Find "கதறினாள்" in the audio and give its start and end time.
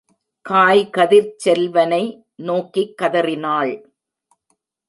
2.97-3.73